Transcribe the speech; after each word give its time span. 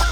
I 0.00 0.07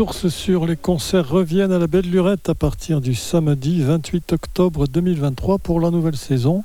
sources 0.00 0.28
sur 0.28 0.64
les 0.64 0.76
concerts 0.76 1.28
reviennent 1.28 1.72
à 1.72 1.78
la 1.78 1.86
Belle 1.86 2.10
Lurette 2.10 2.48
à 2.48 2.54
partir 2.54 3.02
du 3.02 3.14
samedi 3.14 3.82
28 3.82 4.32
octobre 4.32 4.86
2023 4.86 5.58
pour 5.58 5.78
la 5.78 5.90
nouvelle 5.90 6.16
saison. 6.16 6.64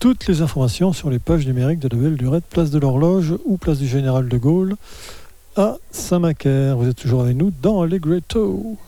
Toutes 0.00 0.26
les 0.26 0.42
informations 0.42 0.92
sur 0.92 1.08
les 1.08 1.18
pages 1.18 1.46
numériques 1.46 1.78
de 1.78 1.88
la 1.88 1.96
Belle 1.96 2.16
Lurette, 2.16 2.44
place 2.44 2.70
de 2.70 2.78
l'Horloge 2.78 3.32
ou 3.46 3.56
place 3.56 3.78
du 3.78 3.86
Général 3.86 4.28
de 4.28 4.36
Gaulle 4.36 4.76
à 5.56 5.78
Saint-Macaire. 5.92 6.76
Vous 6.76 6.86
êtes 6.86 6.96
toujours 6.98 7.22
avec 7.22 7.38
nous 7.38 7.50
dans 7.62 7.80
Allegretto. 7.80 8.76
It's 8.76 8.87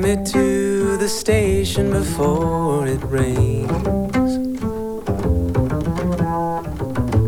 me 0.00 0.16
to 0.24 0.96
the 0.96 1.08
station 1.08 1.90
before 1.90 2.86
it 2.86 3.02
rains. 3.04 3.70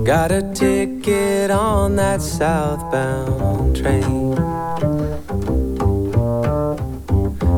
Got 0.07 0.33
a 0.33 0.43
ticket 0.55 1.51
on 1.51 1.97
that 1.97 2.23
southbound 2.23 3.77
train. 3.77 4.37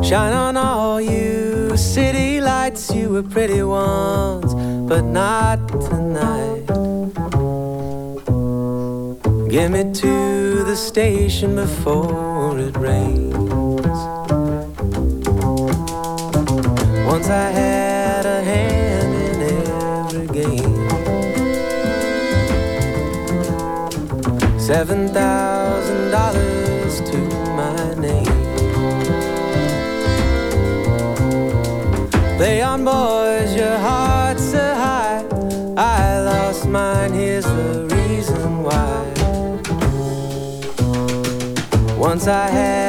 Shine 0.03 0.33
on 0.33 0.57
all 0.57 1.01
you 1.01 1.77
city 1.77 2.41
lights, 2.41 2.93
you 2.93 3.09
were 3.11 3.23
pretty 3.23 3.63
ones, 3.63 4.53
but 4.89 5.05
not 5.05 5.69
tonight. 5.69 6.67
Get 9.49 9.71
me 9.71 9.93
to 9.93 10.65
the 10.65 10.77
station 10.77 11.55
before 11.55 12.59
it 12.59 12.77
rains. 12.77 13.28
I 17.31 17.51
had 17.51 18.25
a 18.25 18.43
hand 18.43 19.15
in 19.15 19.43
every 19.69 20.27
game. 20.29 20.89
Seven 24.59 25.09
thousand 25.09 26.11
dollars 26.11 27.01
to 27.11 27.19
my 27.55 27.95
name. 28.01 28.25
Play 32.39 32.63
on, 32.63 32.85
boys, 32.85 33.55
your 33.55 33.77
hearts 33.77 34.55
are 34.55 34.75
high. 34.75 35.25
I 35.77 36.21
lost 36.21 36.67
mine, 36.67 37.13
here's 37.13 37.45
the 37.45 37.87
reason 37.95 38.63
why. 38.63 39.05
Once 41.99 42.27
I 42.27 42.49
had 42.49 42.88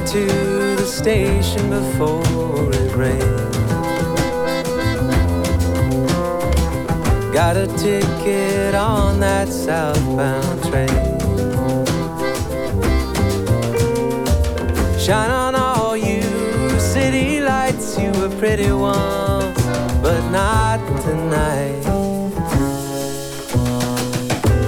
me 0.00 0.06
to 0.06 0.26
the 0.76 0.86
station 0.86 1.70
before 1.70 2.68
it 2.72 2.96
rains. 2.96 3.56
Got 7.32 7.56
a 7.56 7.66
ticket 7.78 8.74
on 8.74 9.20
that 9.20 9.48
southbound 9.48 10.62
train. 10.64 10.88
Shine 14.98 15.30
on 15.30 15.54
all 15.54 15.96
you 15.96 16.22
city 16.80 17.40
lights, 17.40 17.96
you 17.98 18.10
were 18.20 18.34
pretty 18.38 18.72
once, 18.72 19.62
but 20.02 20.22
not 20.30 20.78
tonight. 21.02 21.82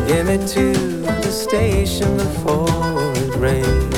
get 0.07 0.25
me 0.27 0.37
to 0.47 0.73
the 1.25 1.33
station 1.33 2.17
before 2.17 3.13
it 3.17 3.35
rains. 3.37 3.96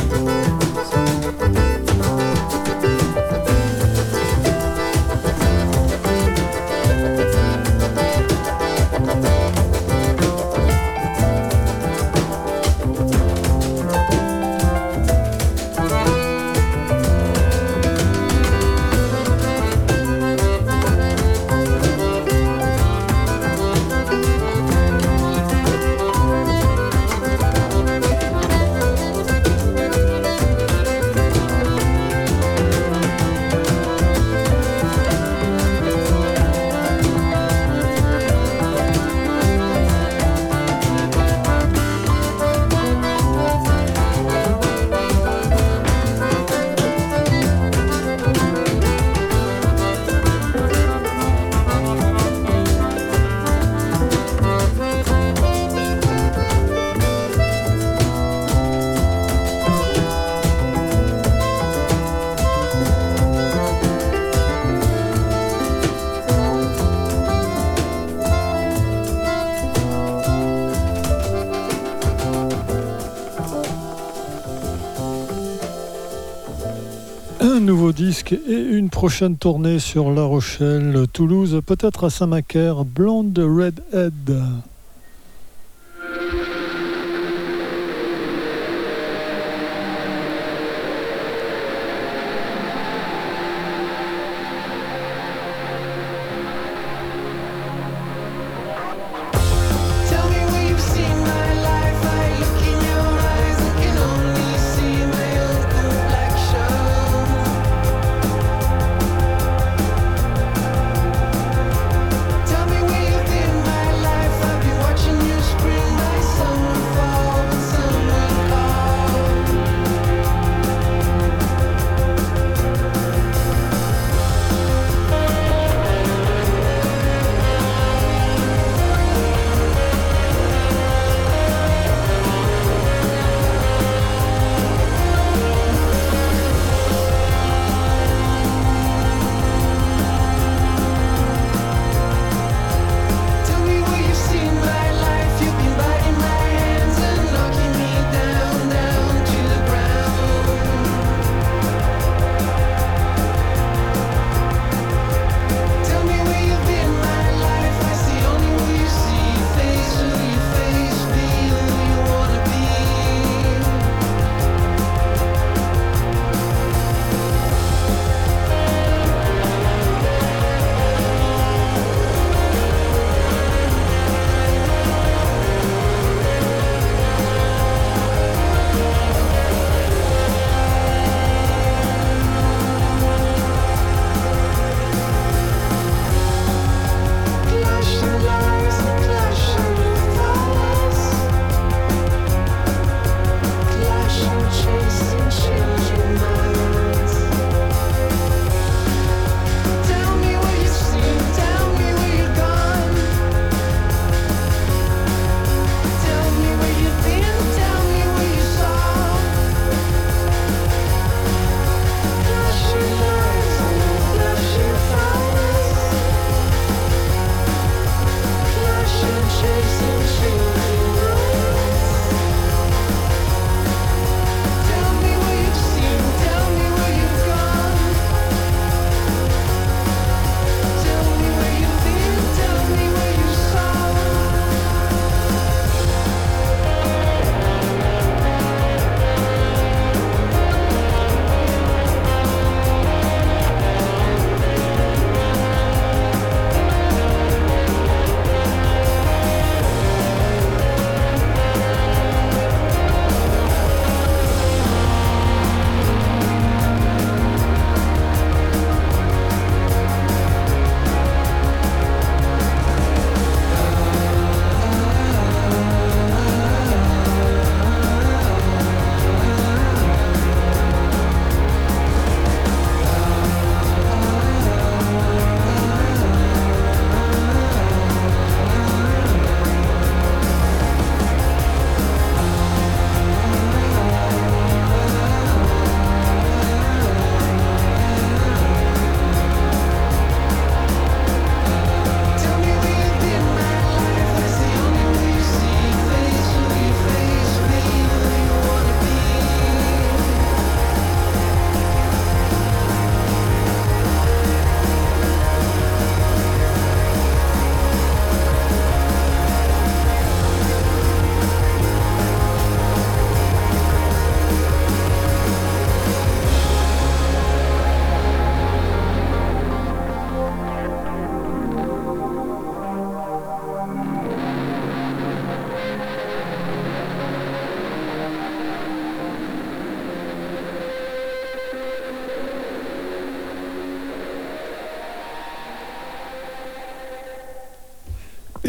Et 78.33 78.61
une 78.61 78.91
prochaine 78.91 79.37
tournée 79.37 79.79
sur 79.79 80.11
La 80.11 80.23
Rochelle, 80.23 81.07
Toulouse, 81.12 81.61
peut-être 81.64 82.05
à 82.05 82.11
Saint-Macaire, 82.11 82.85
Blonde 82.85 83.38
Redhead. 83.38 84.43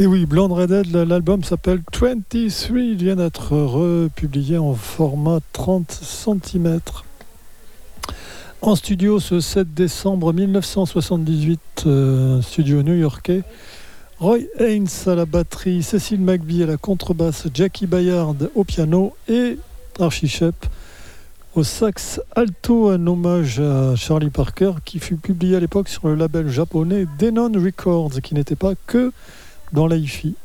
Et 0.02 0.08
oui, 0.08 0.26
Blonde 0.26 0.54
Redhead, 0.54 0.96
l'album 0.96 1.44
s'appelle 1.44 1.82
23. 1.92 2.80
Il 2.80 2.96
vient 2.96 3.18
d'être 3.18 3.52
republié 3.52 4.58
en 4.58 4.74
format 4.74 5.40
30 5.52 5.92
cm. 5.92 6.80
En 8.62 8.78
studio 8.78 9.20
ce 9.20 9.42
7 9.42 9.74
décembre 9.74 10.32
1978, 10.32 11.60
euh, 11.86 12.42
studio 12.42 12.82
new-yorkais. 12.82 13.44
Roy 14.20 14.44
Haynes 14.58 14.88
à 15.06 15.16
la 15.16 15.26
batterie, 15.26 15.84
Cécile 15.84 16.22
McBee 16.22 16.64
à 16.64 16.66
la 16.66 16.78
contrebasse, 16.78 17.48
Jackie 17.54 17.86
Bayard 17.86 18.38
au 18.56 18.64
piano 18.64 19.18
et 19.28 19.58
Archie 20.00 20.30
Shep 20.30 20.56
au 21.56 21.64
sax 21.64 22.22
alto, 22.38 22.88
un 22.88 23.06
hommage 23.06 23.60
à 23.60 23.98
Charlie 23.98 24.30
Parker 24.30 24.76
qui 24.86 25.00
fut 25.00 25.18
publié 25.18 25.58
à 25.58 25.60
l'époque 25.60 25.90
sur 25.90 26.08
le 26.08 26.16
label 26.16 26.48
japonais 26.48 27.06
Denon 27.20 27.52
Records, 27.54 28.22
qui 28.24 28.34
n'était 28.34 28.56
pas 28.56 28.76
que 28.88 29.12
dans 29.72 29.88
l'IFI. 29.88 30.36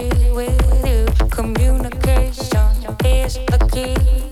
deal 0.00 0.34
with 0.34 0.86
you. 0.86 1.06
Communication 1.28 2.68
is 3.04 3.34
the 3.46 3.58
key. 3.72 4.23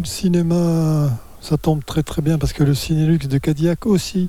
Le 0.00 0.06
cinéma, 0.06 1.10
ça 1.40 1.56
tombe 1.56 1.84
très 1.84 2.02
très 2.02 2.22
bien 2.22 2.38
parce 2.38 2.52
que 2.52 2.62
le 2.62 2.74
Cinélux 2.74 3.28
de 3.28 3.38
Cadillac 3.38 3.86
aussi. 3.86 4.28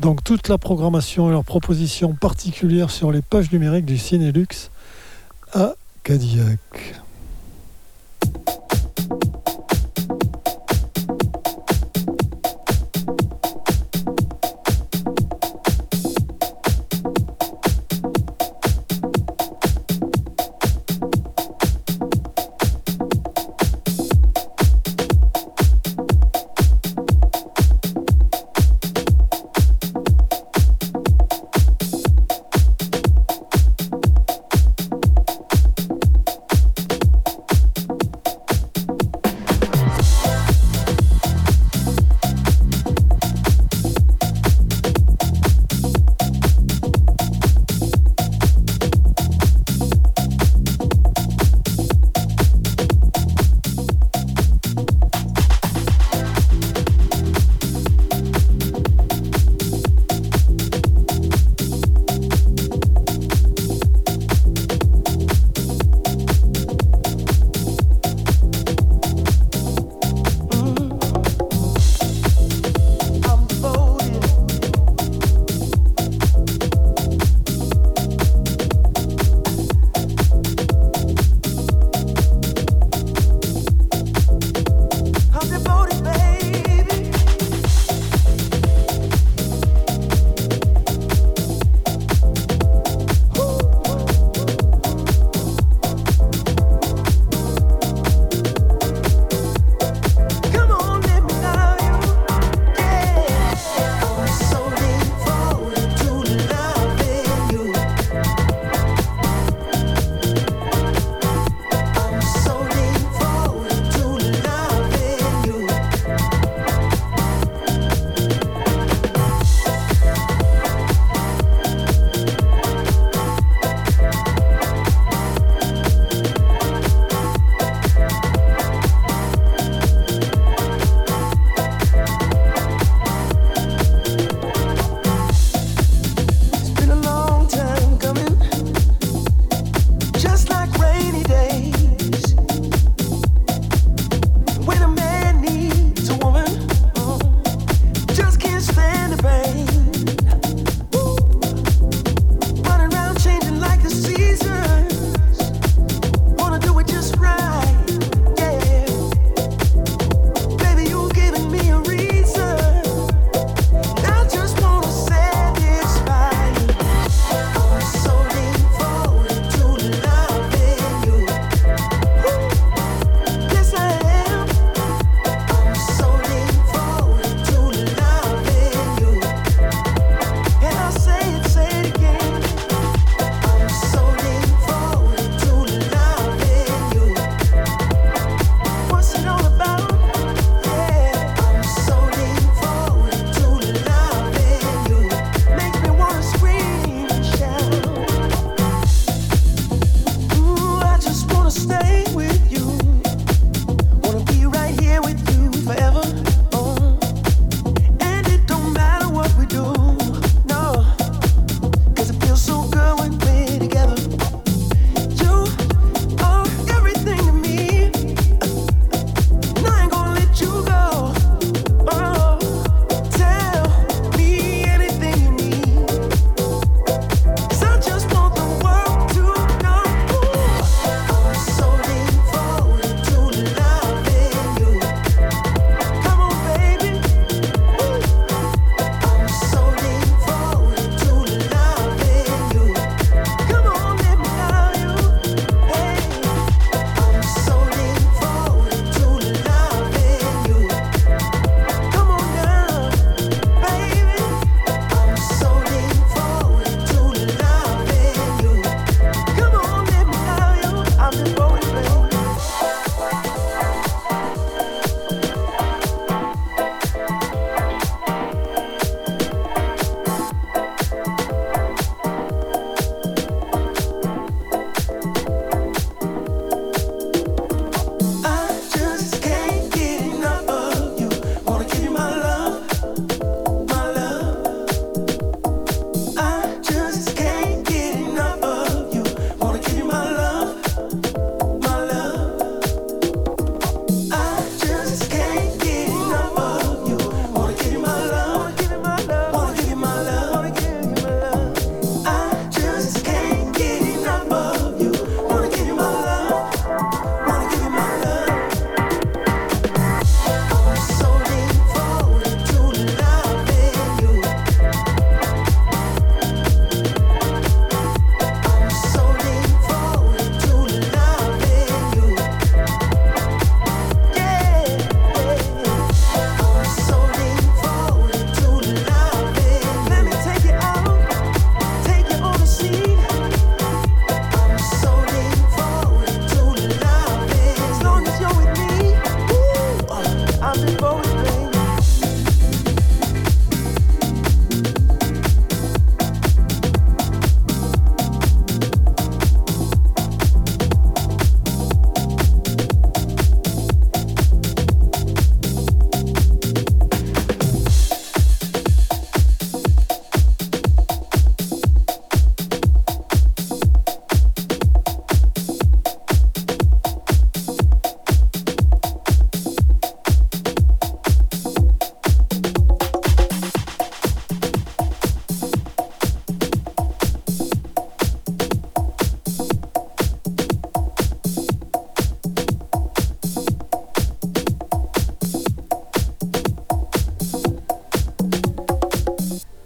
Donc 0.00 0.24
toute 0.24 0.48
la 0.48 0.58
programmation 0.58 1.28
et 1.28 1.32
leurs 1.32 1.44
propositions 1.44 2.14
particulières 2.14 2.90
sur 2.90 3.12
les 3.12 3.22
pages 3.22 3.52
numériques 3.52 3.84
du 3.84 3.98
Cinélux 3.98 4.70
à 5.52 5.74
Cadillac. 6.02 6.93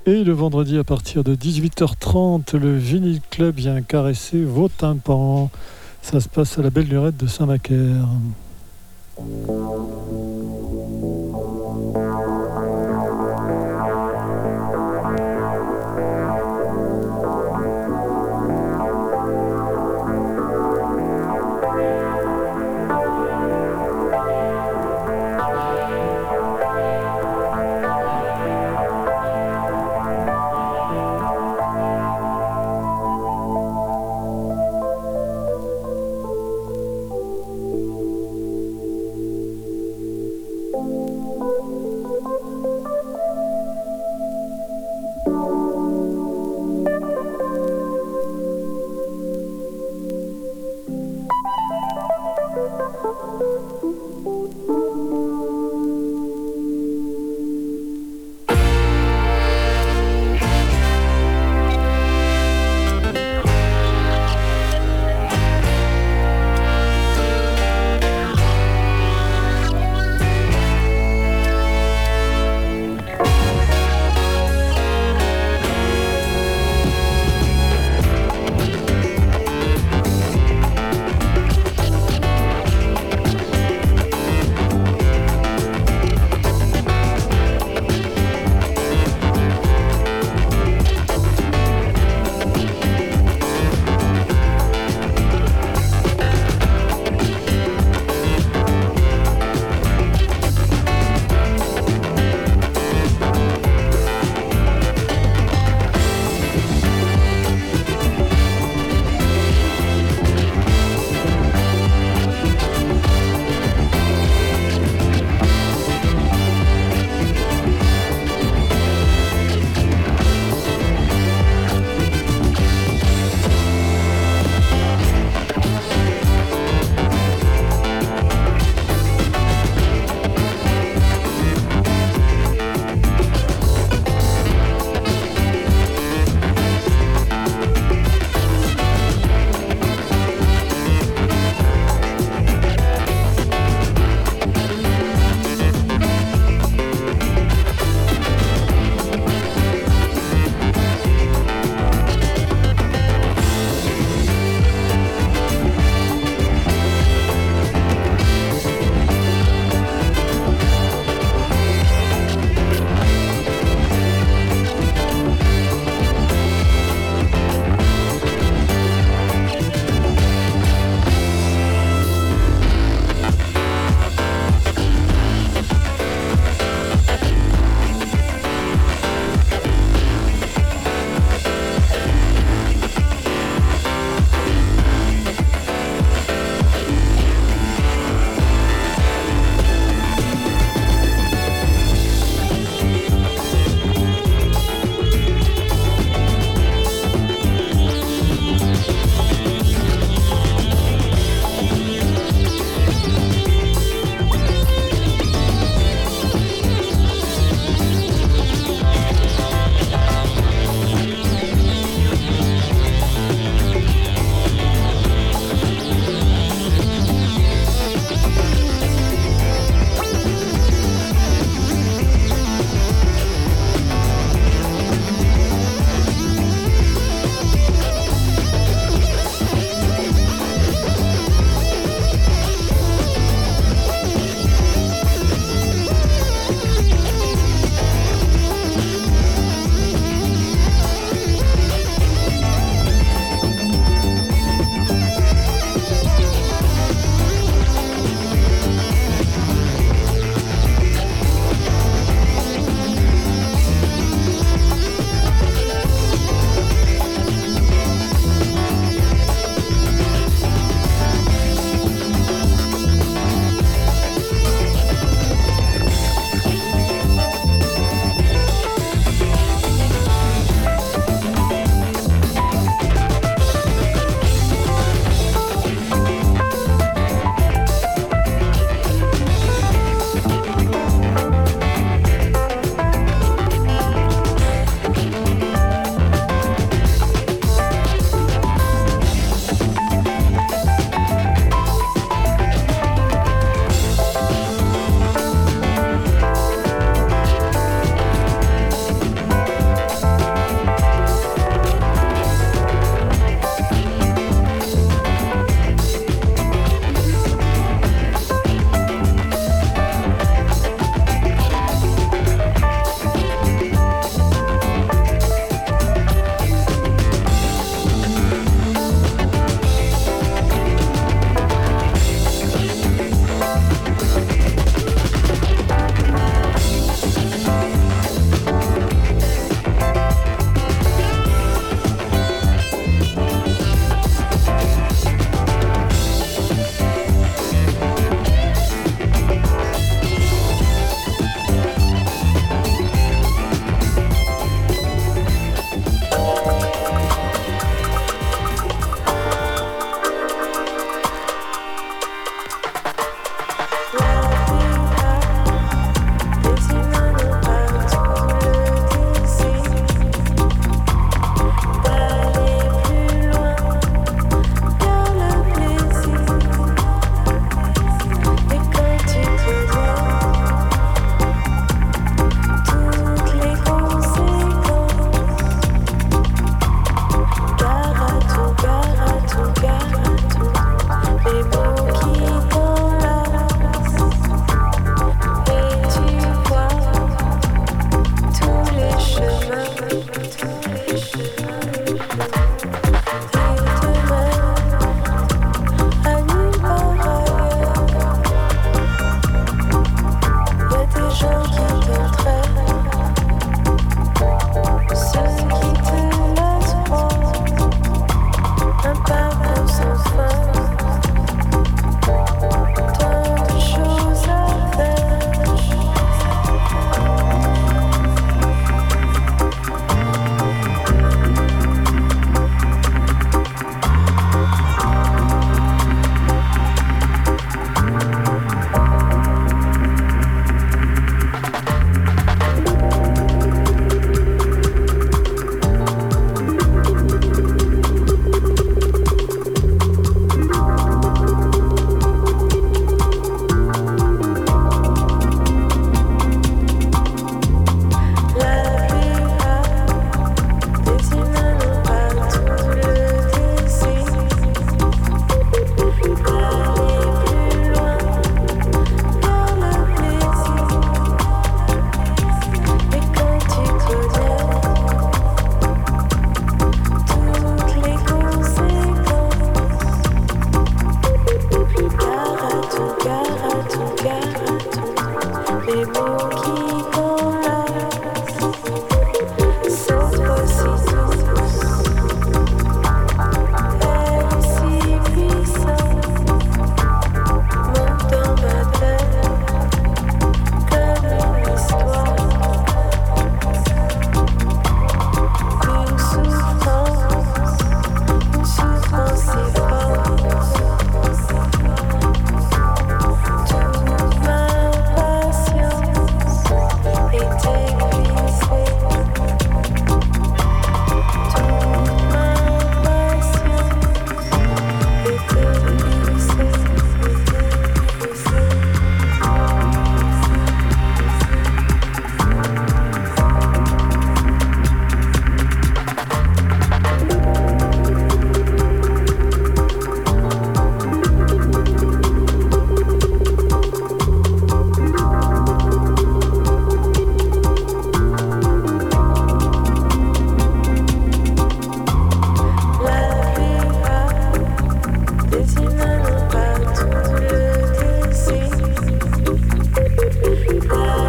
Et 0.08 0.24
le 0.24 0.32
vendredi 0.32 0.78
à 0.78 0.84
partir 0.84 1.22
de 1.22 1.34
18h30, 1.34 2.56
le 2.56 2.74
Vinyl 2.78 3.20
Club 3.28 3.56
vient 3.56 3.82
caresser 3.82 4.42
vos 4.42 4.70
tympans. 4.70 5.50
Ça 6.00 6.18
se 6.20 6.30
passe 6.30 6.58
à 6.58 6.62
la 6.62 6.70
Belle 6.70 6.88
Lurette 6.88 7.18
de 7.18 7.26
Saint-Macaire. 7.26 8.08